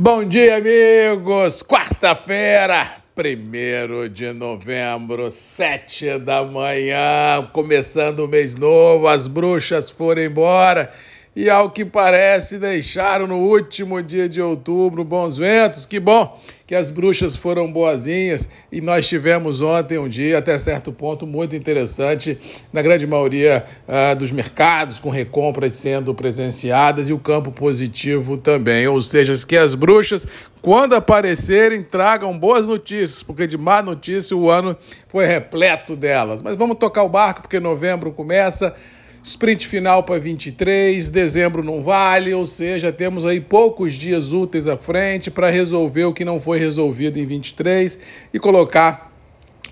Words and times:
Bom 0.00 0.22
dia, 0.22 0.58
amigos! 0.58 1.60
Quarta-feira, 1.60 3.02
1 3.16 4.08
de 4.08 4.32
novembro, 4.32 5.28
7 5.28 6.20
da 6.20 6.44
manhã, 6.44 7.44
começando 7.52 8.20
o 8.20 8.28
mês 8.28 8.54
novo, 8.54 9.08
as 9.08 9.26
bruxas 9.26 9.90
foram 9.90 10.22
embora 10.22 10.92
e, 11.34 11.48
ao 11.48 11.70
que 11.70 11.84
parece, 11.84 12.58
deixaram 12.58 13.26
no 13.26 13.38
último 13.38 14.02
dia 14.02 14.28
de 14.28 14.40
outubro 14.40 15.04
bons 15.04 15.36
ventos. 15.36 15.86
Que 15.86 16.00
bom! 16.00 16.38
que 16.68 16.74
as 16.74 16.90
bruxas 16.90 17.34
foram 17.34 17.72
boazinhas 17.72 18.46
e 18.70 18.82
nós 18.82 19.08
tivemos 19.08 19.62
ontem 19.62 19.96
um 19.96 20.06
dia, 20.06 20.36
até 20.36 20.58
certo 20.58 20.92
ponto, 20.92 21.26
muito 21.26 21.56
interessante, 21.56 22.38
na 22.70 22.82
grande 22.82 23.06
maioria 23.06 23.64
uh, 23.88 24.14
dos 24.14 24.30
mercados, 24.30 25.00
com 25.00 25.08
recompras 25.08 25.72
sendo 25.72 26.14
presenciadas 26.14 27.08
e 27.08 27.12
o 27.14 27.18
campo 27.18 27.50
positivo 27.50 28.36
também. 28.36 28.86
Ou 28.86 29.00
seja, 29.00 29.32
que 29.46 29.56
as 29.56 29.74
bruxas, 29.74 30.26
quando 30.60 30.94
aparecerem, 30.94 31.82
tragam 31.82 32.38
boas 32.38 32.68
notícias, 32.68 33.22
porque 33.22 33.46
de 33.46 33.56
má 33.56 33.80
notícia 33.80 34.36
o 34.36 34.50
ano 34.50 34.76
foi 35.08 35.24
repleto 35.24 35.96
delas. 35.96 36.42
Mas 36.42 36.54
vamos 36.54 36.76
tocar 36.76 37.02
o 37.02 37.08
barco, 37.08 37.40
porque 37.40 37.58
novembro 37.58 38.12
começa. 38.12 38.76
Sprint 39.22 39.66
final 39.66 40.02
para 40.02 40.18
23, 40.18 41.10
dezembro 41.10 41.62
não 41.62 41.82
vale, 41.82 42.32
ou 42.32 42.46
seja, 42.46 42.92
temos 42.92 43.24
aí 43.24 43.40
poucos 43.40 43.94
dias 43.94 44.32
úteis 44.32 44.66
à 44.66 44.76
frente 44.76 45.30
para 45.30 45.50
resolver 45.50 46.04
o 46.04 46.12
que 46.12 46.24
não 46.24 46.40
foi 46.40 46.58
resolvido 46.58 47.18
em 47.18 47.26
23 47.26 47.98
e 48.32 48.38
colocar 48.38 49.08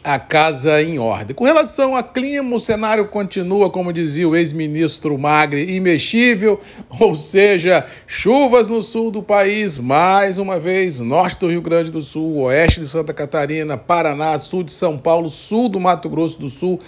a 0.07 0.21
casa 0.21 0.81
em 0.81 1.01
ordem. 1.01 1.35
Com 1.35 1.45
relação 1.45 1.97
a 1.97 2.03
clima, 2.03 2.55
o 2.55 2.61
cenário 2.61 3.09
continua, 3.09 3.69
como 3.71 3.93
dizia 3.93 4.29
o 4.29 4.37
ex-ministro 4.37 5.19
Magre, 5.19 5.75
imexível, 5.75 6.61
ou 7.01 7.17
seja, 7.17 7.85
chuvas 8.07 8.69
no 8.69 8.83
sul 8.83 9.11
do 9.11 9.21
país, 9.21 9.79
mais 9.79 10.39
uma 10.39 10.61
vez, 10.61 11.01
norte 11.01 11.41
do 11.41 11.49
Rio 11.49 11.61
Grande 11.61 11.91
do 11.91 12.01
Sul, 12.01 12.37
oeste 12.43 12.79
de 12.79 12.87
Santa 12.87 13.13
Catarina, 13.13 13.77
Paraná, 13.77 14.39
sul 14.39 14.63
de 14.63 14.73
São 14.73 14.97
Paulo, 14.97 15.29
sul 15.29 15.69
do 15.69 15.81
Mato 15.81 16.09
Grosso 16.09 16.39
do 16.39 16.49
Sul 16.49 16.81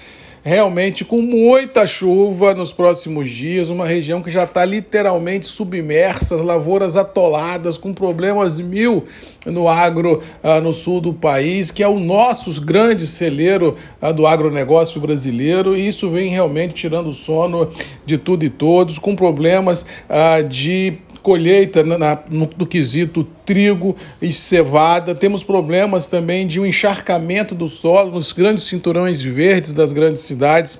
realmente 0.49 1.05
com 1.05 1.21
muita 1.21 1.87
chuva 1.87 2.55
nos 2.55 2.73
próximos 2.73 3.29
dias, 3.29 3.69
uma 3.69 3.87
região 3.87 4.23
que 4.23 4.31
já 4.31 4.45
está 4.45 4.65
literalmente 4.65 5.47
submersa, 5.47 6.37
as 6.37 6.41
lavouras 6.41 6.97
atoladas, 6.97 7.77
com 7.77 7.93
problemas 7.93 8.59
mil 8.59 9.05
no 9.45 9.69
agro 9.69 10.23
uh, 10.43 10.61
no 10.63 10.73
sul 10.73 11.03
do 11.03 11.13
país, 11.13 11.71
que 11.71 11.83
é 11.83 11.89
o 11.89 12.01
nosso 12.01 12.61
grande 12.63 13.07
celeiro 13.07 13.77
uh, 14.01 14.13
do 14.13 14.27
agronegócio 14.27 14.99
brasileiro, 15.01 15.77
e 15.77 15.87
isso 15.87 16.09
vem 16.11 16.31
realmente 16.31 16.73
tirando 16.73 17.11
o 17.11 17.15
sono 17.15 17.71
de 18.07 18.17
tudo 18.17 18.43
e 18.43 18.49
todos, 18.49 18.99
com 18.99 19.15
problemas 19.15 19.83
uh, 19.83 20.43
de 20.49 20.95
colheita 21.29 21.84
na, 21.84 21.98
na, 21.98 22.19
no, 22.31 22.48
no 22.57 22.67
quesito 22.67 23.23
trigo 23.45 23.95
e 24.21 24.33
cevada. 24.33 25.15
Temos 25.15 25.45
problemas 25.45 26.07
também 26.07 26.47
de 26.47 26.59
um 26.59 26.65
encharcamento 26.65 27.55
do 27.55 27.69
solo 27.69 28.12
nos 28.12 28.33
grandes 28.33 28.65
cinturões 28.65 29.20
verdes 29.20 29.75
das 29.75 29.93
grandes 29.93 30.23
cidades 30.23 30.79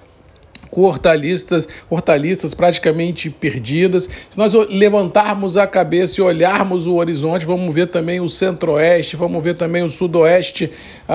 com 0.71 0.83
hortaliças, 0.83 1.69
hortaliças 1.91 2.55
praticamente 2.55 3.29
perdidas. 3.29 4.09
Se 4.31 4.39
nós 4.39 4.55
levantarmos 4.71 5.57
a 5.57 5.67
cabeça 5.67 6.21
e 6.21 6.25
olharmos 6.25 6.87
o 6.87 6.95
horizonte, 6.97 7.45
vamos 7.45 7.75
ver 7.75 7.89
também 7.89 8.21
o 8.21 8.29
centro-oeste, 8.29 9.17
vamos 9.17 9.43
ver 9.43 9.55
também 9.55 9.83
o 9.83 9.89
sudoeste 9.91 10.71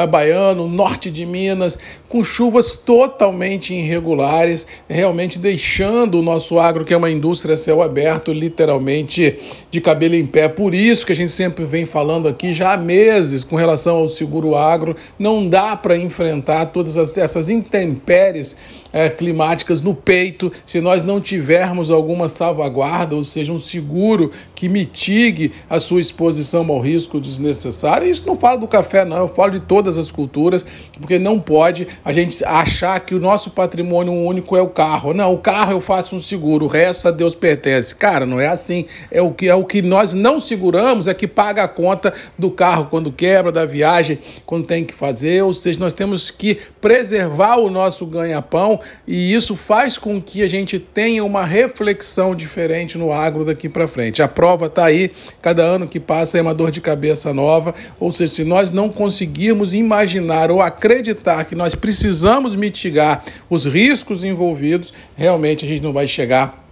baiano, 0.08 0.66
o 0.66 0.68
norte 0.68 1.12
de 1.12 1.26
Minas, 1.26 1.78
com 2.10 2.24
chuvas 2.24 2.74
totalmente 2.74 3.74
irregulares, 3.74 4.66
realmente 4.90 5.38
deixando 5.38 6.20
o 6.20 6.22
nosso 6.22 6.60
agro, 6.60 6.84
que 6.84 6.94
é 6.94 6.98
uma 6.98 7.12
indústria 7.12 7.56
céu 7.56 7.82
aberto, 7.82 8.34
literalmente 8.34 9.38
de 9.70 9.80
cabelo 9.80 10.16
em 10.16 10.26
pé. 10.26 10.48
Por 10.48 10.74
isso 10.74 11.06
que 11.06 11.12
a 11.12 11.16
gente 11.16 11.32
sempre 11.32 11.66
vem 11.66 11.86
falando 11.86 12.28
aqui 12.28 12.54
já 12.54 12.74
há 12.74 12.78
meses 12.78 13.44
com 13.44 13.56
relação 13.56 13.98
ao 13.98 14.08
seguro 14.08 14.56
agro, 14.56 14.96
não 15.18 15.48
dá 15.48 15.76
para 15.76 15.98
enfrentar 15.98 16.68
todas 16.68 17.18
essas 17.18 17.50
intempéries 17.50 18.56
é, 18.94 19.10
climáticas 19.10 19.82
no 19.82 19.96
peito, 19.96 20.52
se 20.66 20.80
nós 20.80 21.02
não 21.02 21.20
tivermos 21.20 21.90
alguma 21.90 22.30
salvaguarda, 22.30 23.16
ou 23.16 23.24
seja, 23.24 23.52
um 23.52 23.58
seguro 23.58 24.32
que 24.54 24.70
mitigue 24.70 25.52
a 25.68 25.80
sua 25.80 26.00
exposição 26.00 26.66
ao 26.70 26.80
risco 26.80 27.20
desnecessário. 27.20 28.08
Isso 28.08 28.26
não 28.28 28.36
falo 28.36 28.60
do 28.60 28.68
café, 28.68 29.04
não, 29.04 29.18
eu 29.18 29.28
falo 29.28 29.52
de 29.52 29.60
todas 29.84 29.98
as 29.98 30.10
culturas, 30.10 30.66
porque 30.98 31.20
não 31.20 31.38
pode 31.38 31.88
a 32.06 32.14
gente 32.14 32.44
achar 32.46 32.98
que 33.02 33.14
o 33.14 33.20
nosso 33.20 33.50
patrimônio 33.50 34.14
único 34.14 34.56
é 34.56 34.62
o 34.62 34.70
carro. 34.70 35.14
Não, 35.14 35.34
o 35.34 35.38
carro 35.38 35.74
eu 35.74 35.82
faço 35.82 36.16
um 36.16 36.20
seguro, 36.20 36.66
o 36.66 36.70
resto 36.70 37.10
a 37.10 37.12
Deus 37.12 37.36
pertence. 37.36 37.94
Cara, 37.94 38.26
não 38.26 38.40
é 38.40 38.48
assim. 38.48 38.86
É 39.12 39.22
o 39.22 39.32
que, 39.32 39.50
é 39.50 39.56
o 39.56 39.66
que 39.66 39.82
nós 39.82 40.14
não 40.14 40.40
seguramos, 40.40 41.08
é 41.08 41.14
que 41.14 41.28
paga 41.28 41.64
a 41.64 41.68
conta 41.68 42.14
do 42.40 42.50
carro 42.50 42.88
quando 42.90 43.12
quebra, 43.12 43.52
da 43.52 43.66
viagem, 43.66 44.20
quando 44.46 44.66
tem 44.66 44.86
que 44.86 44.94
fazer. 44.94 45.44
Ou 45.44 45.52
seja, 45.52 45.78
nós 45.80 45.92
temos 45.92 46.32
que 46.32 46.58
preservar 46.80 47.58
o 47.58 47.70
nosso 47.70 48.06
ganha-pão 48.06 48.80
e 49.06 49.34
isso 49.34 49.56
faz 49.58 49.98
com 49.98 50.22
que 50.22 50.42
a 50.42 50.48
gente 50.48 50.80
tenha 50.80 51.26
uma 51.26 51.44
reflexão 51.44 52.34
diferente 52.34 52.98
no 52.98 53.12
agro 53.12 53.44
daqui 53.44 53.68
para 53.68 53.86
frente. 53.88 54.22
A 54.22 54.30
prova 54.30 54.68
está 54.68 54.86
aí, 54.86 55.12
cada 55.42 55.64
ano 55.64 55.88
que 55.88 56.00
passa 56.00 56.38
é 56.38 56.42
uma 56.42 56.54
dor 56.54 56.72
de 56.72 56.80
cabeça 56.80 57.34
nova, 57.34 57.76
ou 58.00 58.12
seja, 58.12 58.34
se 58.34 58.44
nós 58.46 58.72
não 58.72 58.90
conseguirmos 58.90 59.73
imaginar 59.74 60.52
ou 60.52 60.62
acreditar 60.62 61.44
que 61.46 61.56
nós 61.56 61.76
precisamos 61.76 62.56
mitigar 62.56 63.24
os 63.50 63.66
riscos 63.66 64.24
envolvidos, 64.24 64.94
realmente 65.16 65.66
a 65.66 65.68
gente 65.68 65.82
não 65.82 65.94
vai 65.94 66.08
chegar 66.08 66.63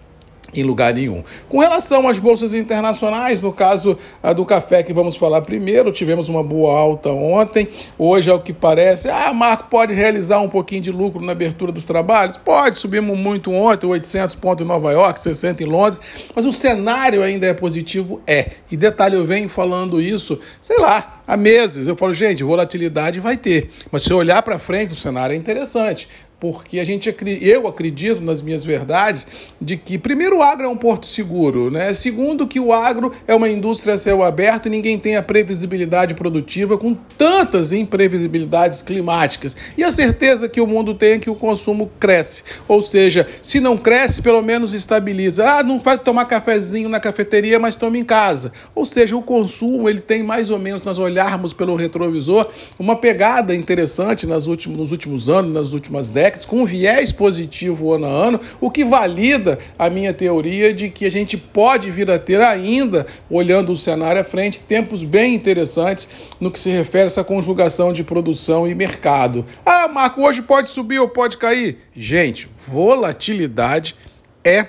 em 0.53 0.63
lugar 0.63 0.93
nenhum. 0.93 1.23
Com 1.49 1.59
relação 1.59 2.07
às 2.07 2.19
bolsas 2.19 2.53
internacionais, 2.53 3.41
no 3.41 3.51
caso 3.51 3.97
do 4.35 4.45
café 4.45 4.83
que 4.83 4.93
vamos 4.93 5.15
falar 5.15 5.41
primeiro, 5.41 5.91
tivemos 5.91 6.29
uma 6.29 6.43
boa 6.43 6.77
alta 6.77 7.09
ontem. 7.09 7.67
Hoje, 7.97 8.29
ao 8.29 8.39
que 8.39 8.53
parece, 8.53 9.09
ah, 9.09 9.33
Marco 9.33 9.69
pode 9.69 9.93
realizar 9.93 10.39
um 10.41 10.49
pouquinho 10.49 10.81
de 10.81 10.91
lucro 10.91 11.21
na 11.21 11.31
abertura 11.31 11.71
dos 11.71 11.85
trabalhos? 11.85 12.37
Pode, 12.37 12.77
subimos 12.77 13.17
muito 13.17 13.51
ontem, 13.51 13.87
800 13.87 14.35
pontos 14.35 14.65
em 14.65 14.67
Nova 14.67 14.91
York, 14.91 15.21
60 15.21 15.63
em 15.63 15.65
Londres, 15.65 15.99
mas 16.35 16.45
o 16.45 16.51
cenário 16.51 17.23
ainda 17.23 17.47
é 17.47 17.53
positivo? 17.53 18.21
É. 18.25 18.51
E 18.71 18.77
detalhe, 18.77 19.15
eu 19.15 19.25
venho 19.25 19.49
falando 19.49 20.01
isso, 20.01 20.39
sei 20.61 20.77
lá, 20.79 21.21
há 21.27 21.37
meses. 21.37 21.87
Eu 21.87 21.95
falo, 21.95 22.13
gente, 22.13 22.43
volatilidade 22.43 23.19
vai 23.19 23.37
ter. 23.37 23.69
Mas 23.91 24.03
se 24.03 24.13
olhar 24.13 24.41
para 24.41 24.59
frente, 24.59 24.91
o 24.91 24.95
cenário 24.95 25.33
é 25.33 25.37
interessante 25.37 26.07
porque 26.41 26.79
a 26.79 26.83
gente 26.83 27.15
eu 27.39 27.67
acredito 27.67 28.19
nas 28.19 28.41
minhas 28.41 28.65
verdades 28.65 29.27
de 29.61 29.77
que 29.77 29.95
primeiro 29.95 30.39
o 30.39 30.41
agro 30.41 30.65
é 30.65 30.67
um 30.67 30.75
porto 30.75 31.05
seguro, 31.05 31.69
né? 31.69 31.93
Segundo 31.93 32.47
que 32.47 32.59
o 32.59 32.73
agro 32.73 33.13
é 33.27 33.35
uma 33.35 33.47
indústria 33.47 33.93
a 33.93 33.97
céu 33.97 34.23
aberto 34.23 34.65
e 34.65 34.69
ninguém 34.71 34.97
tem 34.97 35.15
a 35.15 35.21
previsibilidade 35.21 36.15
produtiva 36.15 36.79
com 36.79 36.97
tantas 37.15 37.71
imprevisibilidades 37.71 38.81
climáticas. 38.81 39.55
E 39.77 39.83
a 39.83 39.91
certeza 39.91 40.49
que 40.49 40.59
o 40.59 40.65
mundo 40.65 40.95
tem 40.95 41.11
é 41.11 41.19
que 41.19 41.29
o 41.29 41.35
consumo 41.35 41.91
cresce. 41.99 42.43
Ou 42.67 42.81
seja, 42.81 43.27
se 43.43 43.59
não 43.59 43.77
cresce, 43.77 44.23
pelo 44.23 44.41
menos 44.41 44.73
estabiliza. 44.73 45.47
Ah, 45.47 45.63
não 45.63 45.79
vai 45.79 45.99
tomar 45.99 46.25
cafezinho 46.25 46.89
na 46.89 46.99
cafeteria, 46.99 47.59
mas 47.59 47.75
toma 47.75 47.99
em 47.99 48.03
casa. 48.03 48.51
Ou 48.73 48.83
seja, 48.83 49.15
o 49.15 49.21
consumo 49.21 49.87
ele 49.87 50.01
tem 50.01 50.23
mais 50.23 50.49
ou 50.49 50.57
menos 50.57 50.81
nós 50.81 50.97
olharmos 50.97 51.53
pelo 51.53 51.75
retrovisor 51.75 52.47
uma 52.79 52.95
pegada 52.95 53.55
interessante 53.55 54.25
nas 54.25 54.47
últimos, 54.47 54.79
nos 54.79 54.91
últimos 54.91 55.29
anos, 55.29 55.53
nas 55.53 55.73
últimas 55.73 56.09
décadas 56.09 56.30
com 56.45 56.61
um 56.61 56.65
viés 56.65 57.11
positivo 57.11 57.93
ano 57.93 58.05
a 58.05 58.09
ano, 58.09 58.41
o 58.59 58.69
que 58.69 58.83
valida 58.83 59.59
a 59.77 59.89
minha 59.89 60.13
teoria 60.13 60.73
de 60.73 60.89
que 60.89 61.05
a 61.05 61.11
gente 61.11 61.37
pode 61.37 61.91
vir 61.91 62.09
a 62.09 62.17
ter 62.17 62.41
ainda, 62.41 63.05
olhando 63.29 63.71
o 63.71 63.75
cenário 63.75 64.21
à 64.21 64.23
frente, 64.23 64.59
tempos 64.59 65.03
bem 65.03 65.35
interessantes 65.35 66.07
no 66.39 66.51
que 66.51 66.59
se 66.59 66.69
refere 66.69 67.03
a 67.03 67.07
essa 67.07 67.23
conjugação 67.23 67.91
de 67.93 68.03
produção 68.03 68.67
e 68.67 68.73
mercado. 68.73 69.45
Ah, 69.65 69.87
Marco, 69.87 70.21
hoje 70.21 70.41
pode 70.41 70.69
subir 70.69 70.99
ou 70.99 71.09
pode 71.09 71.37
cair? 71.37 71.77
Gente, 71.95 72.49
volatilidade 72.55 73.95
é 74.43 74.67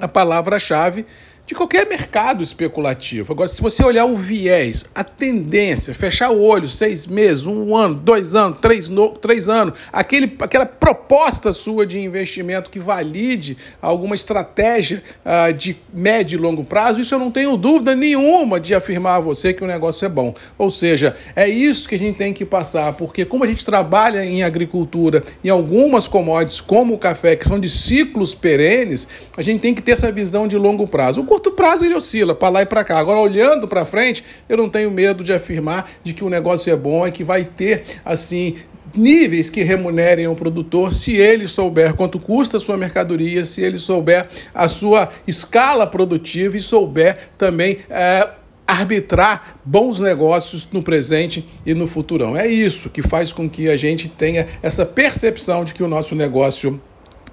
a 0.00 0.08
palavra-chave 0.08 1.06
de 1.46 1.54
qualquer 1.54 1.86
mercado 1.86 2.42
especulativo. 2.42 3.32
Agora, 3.32 3.48
se 3.48 3.62
você 3.62 3.84
olhar 3.84 4.04
o 4.04 4.16
viés, 4.16 4.86
a 4.92 5.04
tendência, 5.04 5.94
fechar 5.94 6.30
o 6.30 6.42
olho, 6.42 6.68
seis 6.68 7.06
meses, 7.06 7.46
um 7.46 7.76
ano, 7.76 7.94
dois 7.94 8.34
anos, 8.34 8.58
três, 8.60 8.88
no, 8.88 9.10
três 9.10 9.48
anos, 9.48 9.78
aquele, 9.92 10.36
aquela 10.40 10.66
proposta 10.66 11.52
sua 11.52 11.86
de 11.86 12.00
investimento 12.00 12.68
que 12.68 12.80
valide 12.80 13.56
alguma 13.80 14.16
estratégia 14.16 15.02
uh, 15.24 15.52
de 15.52 15.76
médio 15.94 16.36
e 16.36 16.40
longo 16.40 16.64
prazo, 16.64 17.00
isso 17.00 17.14
eu 17.14 17.18
não 17.18 17.30
tenho 17.30 17.56
dúvida 17.56 17.94
nenhuma 17.94 18.58
de 18.58 18.74
afirmar 18.74 19.16
a 19.16 19.20
você 19.20 19.54
que 19.54 19.62
o 19.62 19.68
negócio 19.68 20.04
é 20.04 20.08
bom. 20.08 20.34
Ou 20.58 20.70
seja, 20.70 21.16
é 21.36 21.48
isso 21.48 21.88
que 21.88 21.94
a 21.94 21.98
gente 21.98 22.16
tem 22.16 22.32
que 22.32 22.44
passar, 22.44 22.92
porque 22.94 23.24
como 23.24 23.44
a 23.44 23.46
gente 23.46 23.64
trabalha 23.64 24.24
em 24.24 24.42
agricultura, 24.42 25.22
em 25.44 25.48
algumas 25.48 26.08
commodities, 26.08 26.60
como 26.60 26.94
o 26.94 26.98
café, 26.98 27.36
que 27.36 27.46
são 27.46 27.60
de 27.60 27.68
ciclos 27.68 28.34
perenes, 28.34 29.06
a 29.36 29.42
gente 29.42 29.60
tem 29.60 29.72
que 29.72 29.82
ter 29.82 29.92
essa 29.92 30.10
visão 30.10 30.48
de 30.48 30.56
longo 30.56 30.88
prazo. 30.88 31.20
O 31.20 31.35
curto 31.36 31.52
prazo 31.52 31.84
ele 31.84 31.94
oscila 31.94 32.34
para 32.34 32.48
lá 32.48 32.62
e 32.62 32.66
para 32.66 32.82
cá. 32.82 32.98
Agora, 32.98 33.20
olhando 33.20 33.68
para 33.68 33.84
frente, 33.84 34.24
eu 34.48 34.56
não 34.56 34.68
tenho 34.68 34.90
medo 34.90 35.22
de 35.22 35.32
afirmar 35.32 35.90
de 36.02 36.14
que 36.14 36.24
o 36.24 36.30
negócio 36.30 36.72
é 36.72 36.76
bom 36.76 37.06
e 37.06 37.12
que 37.12 37.22
vai 37.22 37.44
ter, 37.44 37.84
assim, 38.04 38.56
níveis 38.94 39.50
que 39.50 39.62
remunerem 39.62 40.26
o 40.26 40.34
produtor 40.34 40.92
se 40.92 41.14
ele 41.14 41.46
souber 41.46 41.94
quanto 41.94 42.18
custa 42.18 42.56
a 42.56 42.60
sua 42.60 42.78
mercadoria, 42.78 43.44
se 43.44 43.60
ele 43.60 43.76
souber 43.76 44.28
a 44.54 44.66
sua 44.66 45.10
escala 45.26 45.86
produtiva 45.86 46.56
e 46.56 46.60
souber 46.60 47.18
também. 47.36 47.78
É, 47.90 48.28
arbitrar 48.68 49.60
bons 49.64 50.00
negócios 50.00 50.66
no 50.72 50.82
presente 50.82 51.46
e 51.64 51.72
no 51.72 51.86
futurão. 51.86 52.36
É 52.36 52.48
isso 52.48 52.90
que 52.90 53.00
faz 53.00 53.32
com 53.32 53.48
que 53.48 53.68
a 53.68 53.76
gente 53.76 54.08
tenha 54.08 54.44
essa 54.60 54.84
percepção 54.84 55.62
de 55.62 55.72
que 55.72 55.84
o 55.84 55.88
nosso 55.88 56.16
negócio 56.16 56.80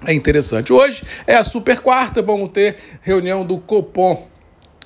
é 0.06 0.12
interessante. 0.12 0.72
Hoje 0.72 1.02
é 1.26 1.34
a 1.36 1.44
super 1.44 1.80
quarta, 1.80 2.22
vamos 2.22 2.50
ter 2.50 2.76
reunião 3.02 3.44
do 3.44 3.58
Copom 3.58 4.28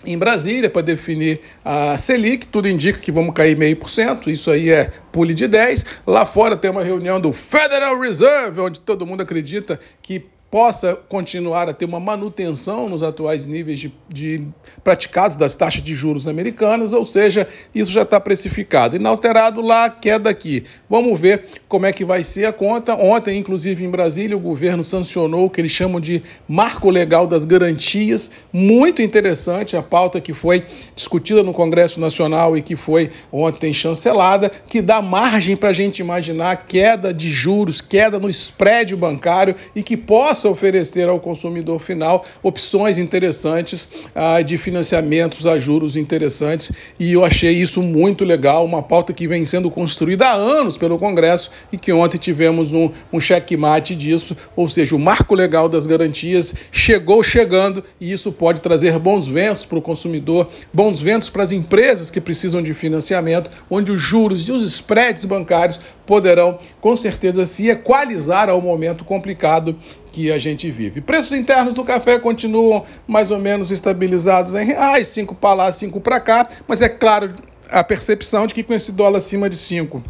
em 0.05 0.16
Brasília 0.16 0.70
para 0.70 0.82
definir 0.82 1.40
a 1.64 1.99
Selic, 1.99 2.46
tudo 2.46 2.69
indica 2.69 2.99
que 2.99 3.10
vamos 3.10 3.34
cair 3.34 3.56
meio 3.56 3.76
por 3.76 3.90
cento, 3.90 4.31
isso 4.31 4.50
aí 4.50 4.70
é 4.70 4.93
pule 5.10 5.34
de 5.34 5.49
10. 5.49 5.84
Lá 6.06 6.25
fora 6.25 6.56
tem 6.56 6.70
uma 6.70 6.84
reunião 6.84 7.20
do 7.20 7.32
Federal 7.32 7.99
Reserve, 7.99 8.60
onde 8.60 8.81
todo 8.81 9.06
mundo 9.06 9.22
acredita 9.22 9.78
que 10.00 10.26
possa 10.50 10.95
continuar 11.09 11.69
a 11.69 11.75
ter 11.75 11.85
uma 11.85 12.00
manutenção 12.00 12.89
nos 12.89 13.03
atuais 13.03 13.47
níveis 13.47 13.81
de, 13.81 13.93
de, 14.09 14.47
praticados 14.83 15.37
das 15.37 15.55
taxas 15.55 15.83
de 15.83 15.95
juros 15.95 16.27
americanas, 16.27 16.95
ou 16.95 17.05
seja, 17.05 17.47
isso 17.75 17.93
já 17.93 18.03
está 18.03 18.19
precificado. 18.19 18.97
Inalterado 18.97 19.61
lá, 19.61 19.91
queda 19.91 20.31
aqui. 20.31 20.65
Vamos 20.89 21.21
ver 21.21 21.45
como 21.69 21.85
é 21.85 21.93
que 21.93 22.03
vai 22.03 22.25
ser 22.25 22.47
a 22.47 22.53
conta. 22.53 22.95
Ontem, 22.95 23.39
inclusive 23.39 23.85
em 23.85 23.91
Brasília, 23.91 24.37
o 24.37 24.41
governo 24.41 24.83
sancionou 24.83 25.45
o 25.45 25.50
que 25.50 25.61
eles 25.61 25.73
chamam 25.73 26.00
de 26.00 26.23
marco 26.49 26.89
legal 26.89 27.27
das 27.27 27.45
garantias. 27.45 28.31
Muito 28.50 29.03
interessante 29.03 29.77
a 29.77 29.83
pauta 29.83 30.19
que 30.19 30.33
foi 30.33 30.65
discutida 30.97 31.43
no 31.43 31.53
Congresso 31.53 32.00
Nacional 32.00 32.56
e 32.56 32.62
que 32.62 32.75
foi 32.75 33.11
ontem 33.31 33.73
chancelada, 33.75 34.50
que 34.67 34.81
dá 34.81 35.03
margem 35.03 35.56
para 35.56 35.69
a 35.69 35.75
gente 35.75 35.99
imaginar 35.99 36.65
queda 36.67 37.12
de 37.12 37.31
juros, 37.31 37.83
queda 37.83 38.19
no 38.19 38.31
spread 38.31 38.97
bancário 38.97 39.55
e 39.77 39.83
que 39.83 39.97
possa 39.97 40.38
possa 40.38 40.49
oferecer 40.49 41.08
ao 41.08 41.19
consumidor 41.19 41.81
final 41.81 42.25
opções 42.43 42.96
interessantes 42.96 43.88
ah, 44.14 44.40
de 44.40 44.56
financiamentos 44.56 45.46
a 45.46 45.58
juros 45.58 45.96
interessantes. 45.96 46.70
E 46.99 47.12
eu 47.12 47.25
achei 47.25 47.52
isso 47.52 47.82
muito 47.82 48.25
legal, 48.25 48.64
uma 48.64 48.82
pauta 48.82 49.12
que 49.12 49.26
vem 49.26 49.44
sendo 49.44 49.69
construída 49.69 50.26
há 50.26 50.35
anos 50.35 50.79
pelo 50.79 50.96
Congresso 50.96 51.50
e 51.73 51.76
que 51.76 51.93
ontem 51.93 52.19
tivemos 52.19 52.73
um, 52.73 52.90
um 53.12 53.19
checkmate 53.19 53.96
disso, 53.96 54.37
ou 54.55 54.69
seja, 54.69 54.94
o 54.94 54.99
marco 54.99 55.35
legal 55.35 55.69
das 55.69 55.87
garantias 55.87 56.55
chegou 56.70 57.23
chegando 57.23 57.82
e 58.00 58.12
isso 58.12 58.31
pode 58.31 58.61
trazer 58.61 58.96
bons 58.99 59.26
ventos 59.26 59.64
para 59.64 59.79
o 59.79 59.82
consumidor, 59.82 60.49
bons 60.73 61.00
ventos 61.00 61.29
para 61.29 61.43
as 61.43 61.50
empresas 61.50 62.11
que 62.11 62.20
precisam 62.20 62.62
de 62.62 62.73
financiamento, 62.75 63.50
onde 63.69 63.90
os 63.90 64.00
juros 64.00 64.49
e 64.49 64.52
os 64.52 64.62
spreads 64.62 65.25
bancários 65.25 65.81
poderão 66.08 66.58
com 66.81 66.96
certeza 66.96 67.44
se 67.44 67.69
equalizar 67.69 68.49
ao 68.49 68.62
momento 68.62 69.05
complicado 69.05 69.78
que 70.10 70.32
a 70.32 70.38
gente 70.38 70.70
vive. 70.70 71.02
Preços 71.02 71.32
internos 71.32 71.75
do 71.75 71.84
café 71.84 72.19
continuam 72.19 72.82
mais 73.06 73.31
ou 73.31 73.38
menos 73.38 73.70
estabilizados 73.70 74.55
em 74.55 74.64
reais, 74.64 75.06
5 75.08 75.34
para 75.34 75.52
lá, 75.52 75.70
5 75.70 76.00
para 76.00 76.19
cá, 76.19 76.49
mas 76.66 76.81
é 76.81 76.88
claro 76.88 77.34
a 77.70 77.84
percepção 77.84 78.46
de 78.46 78.55
que 78.55 78.62
com 78.62 78.72
esse 78.72 78.90
dólar 78.90 79.19
acima 79.19 79.50
de 79.50 79.56
5 79.56 80.02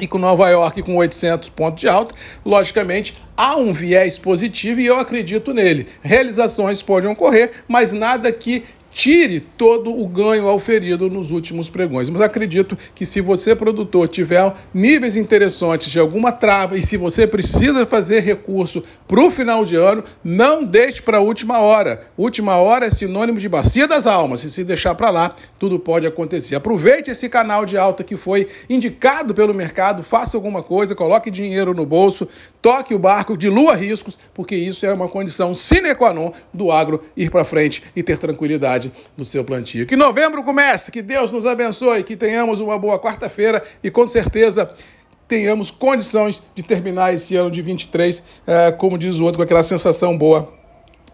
e 0.00 0.06
com 0.06 0.16
Nova 0.16 0.48
York 0.48 0.80
com 0.82 0.96
800 0.96 1.48
pontos 1.48 1.80
de 1.80 1.88
alta, 1.88 2.14
logicamente 2.44 3.18
há 3.36 3.56
um 3.56 3.72
viés 3.72 4.18
positivo 4.18 4.80
e 4.80 4.86
eu 4.86 5.00
acredito 5.00 5.52
nele. 5.52 5.88
Realizações 6.02 6.80
podem 6.80 7.10
ocorrer, 7.10 7.50
mas 7.66 7.92
nada 7.92 8.30
que 8.30 8.62
tire 8.92 9.40
todo 9.40 9.96
o 9.96 10.06
ganho 10.06 10.46
auferido 10.46 11.08
nos 11.08 11.30
últimos 11.30 11.68
pregões. 11.70 12.08
Mas 12.10 12.20
acredito 12.20 12.76
que 12.94 13.06
se 13.06 13.20
você, 13.20 13.56
produtor, 13.56 14.06
tiver 14.08 14.52
níveis 14.72 15.16
interessantes 15.16 15.90
de 15.90 15.98
alguma 15.98 16.30
trava 16.30 16.76
e 16.76 16.82
se 16.82 16.96
você 16.96 17.26
precisa 17.26 17.86
fazer 17.86 18.20
recurso 18.20 18.82
para 19.08 19.20
o 19.20 19.30
final 19.30 19.64
de 19.64 19.76
ano, 19.76 20.04
não 20.22 20.62
deixe 20.64 21.00
para 21.00 21.18
a 21.18 21.20
última 21.20 21.58
hora. 21.60 22.02
Última 22.16 22.56
hora 22.56 22.86
é 22.86 22.90
sinônimo 22.90 23.38
de 23.38 23.48
bacia 23.48 23.88
das 23.88 24.06
almas. 24.06 24.44
E 24.44 24.50
se 24.50 24.62
deixar 24.62 24.94
para 24.94 25.10
lá, 25.10 25.34
tudo 25.58 25.78
pode 25.78 26.06
acontecer. 26.06 26.54
Aproveite 26.54 27.10
esse 27.10 27.28
canal 27.28 27.64
de 27.64 27.76
alta 27.76 28.04
que 28.04 28.16
foi 28.16 28.48
indicado 28.68 29.34
pelo 29.34 29.54
mercado, 29.54 30.02
faça 30.02 30.36
alguma 30.36 30.62
coisa, 30.62 30.94
coloque 30.94 31.30
dinheiro 31.30 31.72
no 31.74 31.86
bolso, 31.86 32.28
toque 32.60 32.94
o 32.94 32.98
barco, 32.98 33.36
dilua 33.36 33.74
riscos, 33.74 34.18
porque 34.34 34.54
isso 34.54 34.84
é 34.84 34.92
uma 34.92 35.08
condição 35.08 35.54
sine 35.54 35.94
qua 35.94 36.12
non 36.12 36.32
do 36.52 36.70
agro 36.70 37.02
ir 37.16 37.30
para 37.30 37.44
frente 37.44 37.82
e 37.94 38.02
ter 38.02 38.18
tranquilidade 38.18 38.81
do 39.16 39.24
seu 39.24 39.44
plantio. 39.44 39.86
Que 39.86 39.96
novembro 39.96 40.42
comece, 40.42 40.90
que 40.90 41.02
Deus 41.02 41.30
nos 41.30 41.44
abençoe, 41.44 42.02
que 42.02 42.16
tenhamos 42.16 42.60
uma 42.60 42.78
boa 42.78 42.98
quarta-feira 42.98 43.62
e 43.84 43.90
com 43.90 44.06
certeza 44.06 44.72
tenhamos 45.28 45.70
condições 45.70 46.42
de 46.54 46.62
terminar 46.62 47.14
esse 47.14 47.36
ano 47.36 47.50
de 47.50 47.62
23, 47.62 48.22
é, 48.46 48.72
como 48.72 48.98
diz 48.98 49.18
o 49.18 49.24
outro, 49.24 49.38
com 49.38 49.42
aquela 49.42 49.62
sensação 49.62 50.16
boa 50.16 50.52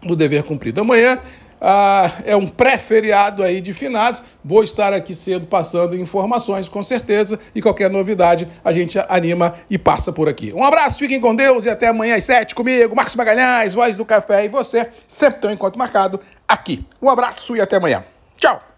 do 0.01 0.15
dever 0.15 0.43
cumprido. 0.43 0.81
Amanhã 0.81 1.19
ah, 1.61 2.11
é 2.25 2.35
um 2.35 2.47
pré-feriado 2.47 3.43
aí 3.43 3.61
de 3.61 3.73
finados. 3.73 4.21
Vou 4.43 4.63
estar 4.63 4.93
aqui 4.93 5.13
cedo 5.13 5.47
passando 5.47 5.95
informações, 5.95 6.69
com 6.69 6.81
certeza, 6.81 7.39
e 7.53 7.61
qualquer 7.61 7.89
novidade 7.89 8.47
a 8.63 8.71
gente 8.71 8.97
anima 9.09 9.53
e 9.69 9.77
passa 9.77 10.11
por 10.11 10.29
aqui. 10.29 10.53
Um 10.53 10.63
abraço, 10.63 10.99
fiquem 10.99 11.19
com 11.19 11.35
Deus 11.35 11.65
e 11.65 11.69
até 11.69 11.87
amanhã 11.87 12.15
às 12.15 12.23
sete 12.23 12.55
comigo, 12.55 12.95
Marcos 12.95 13.15
Magalhães, 13.15 13.73
Voz 13.73 13.97
do 13.97 14.05
Café 14.05 14.45
e 14.45 14.47
você, 14.47 14.87
sempre 15.07 15.41
tem 15.41 15.49
um 15.51 15.53
encontro 15.53 15.77
marcado 15.77 16.19
aqui. 16.47 16.85
Um 17.01 17.09
abraço 17.09 17.55
e 17.55 17.61
até 17.61 17.77
amanhã. 17.77 18.03
Tchau! 18.37 18.68